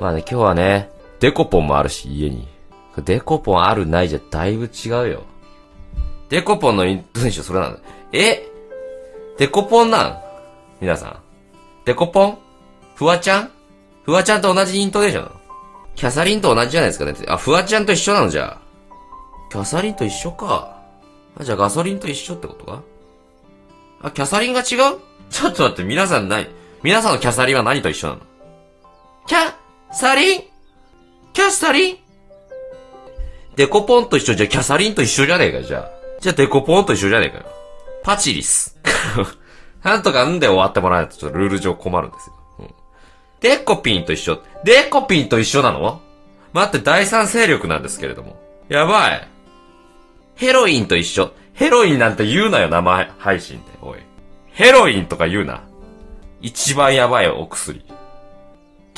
[0.00, 0.90] まあね、今日はね、
[1.20, 2.46] デコポンもあるし、家に。
[2.98, 5.22] デコポンあるないじゃだいぶ違うよ。
[6.28, 7.80] デコポンのイントネーションそれなんだ。
[8.12, 8.48] え？
[9.38, 10.22] デコポンなん？
[10.80, 11.16] 皆さん。
[11.84, 12.38] デコポン？
[12.96, 13.50] フワちゃん？
[14.02, 15.30] フワちゃんと同じイントネーション
[15.94, 17.14] キャサリンと同じじゃないですかね。
[17.28, 18.60] あ、フワちゃんと一緒なのじゃあ。
[19.50, 20.80] キャサリンと一緒か。
[21.40, 22.82] あ、じゃあガソリンと一緒ってことか？
[24.02, 24.66] あ、キャサリンが違う？
[25.30, 26.46] ちょっと待って、皆さん何
[26.82, 28.20] 皆さんのキャサリンは何と一緒なの？
[29.26, 29.54] キャ、
[29.98, 30.42] サリン？
[31.32, 31.96] キャサリン？
[33.56, 35.90] デコポンと一緒じゃキャサリンと一緒じゃねえか、じゃあ。
[36.20, 37.46] じゃあデコポンと一緒じゃねえかよ。
[38.04, 38.78] パチリス。
[39.82, 42.34] なんとかんで終わってもらわないとちょっとルール上困るんですよ。
[42.60, 42.68] うん、
[43.40, 44.40] デコピンと一緒。
[44.62, 46.00] デコピンと一緒なの？
[46.52, 48.40] 待って、第三勢力なんですけれども。
[48.68, 49.28] やばい。
[50.36, 51.32] ヘロインと一緒。
[51.54, 53.64] ヘロインなんて言うなよ、生配信で。
[53.82, 53.98] おい。
[54.52, 55.64] ヘロインとか言うな。
[56.40, 57.84] 一番やばいお薬。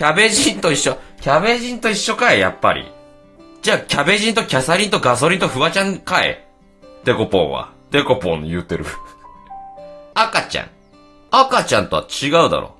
[0.00, 0.96] キャベジンと一緒。
[1.20, 2.90] キャベジンと一緒かい、やっぱり。
[3.60, 6.42] じゃあ、キャベジンとキャサリンとガソリンとフワちゃんかい。
[7.04, 7.74] デコポンは。
[7.90, 8.86] デコポン言うてる。
[10.14, 10.70] 赤ちゃん。
[11.30, 12.76] 赤ちゃんとは違うだろ。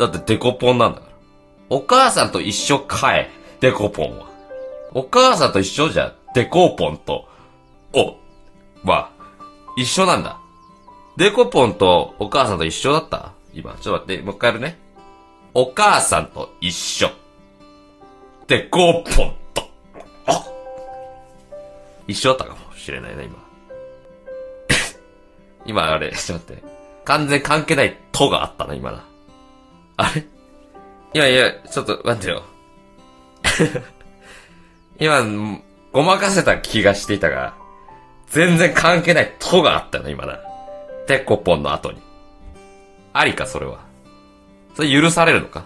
[0.00, 1.12] だってデコポンなんだから。
[1.70, 3.30] お母さんと一緒かえ。
[3.60, 4.26] デコポンは。
[4.94, 7.28] お母さんと一緒じゃ、デコポンと、
[7.92, 8.16] お、
[8.84, 9.10] は、
[9.76, 10.38] 一緒なんだ。
[11.16, 13.30] デコポンとお母さんと一緒だった？
[13.54, 14.87] 今、ちょっと待って、もう一回やるね。
[15.54, 17.10] お母さんと一緒。
[18.46, 19.68] デコポンと、
[20.26, 20.44] あ
[22.06, 23.36] 一緒だったかもしれないな、今。
[25.66, 26.78] 今あれ、ちょっと待って。
[27.04, 29.04] 完全関係ないとがあったな、今な。
[29.96, 30.24] あれ？
[31.14, 32.42] いやいや、ちょっと待ってよ。
[35.00, 35.22] 今、
[35.92, 37.54] ごまかせた気がしていたが、
[38.28, 40.38] 全然関係ないとがあったな、今な。
[41.06, 42.00] テッコポンの後に。
[43.12, 43.87] ありか、それは。
[44.78, 45.64] それ許されるのか？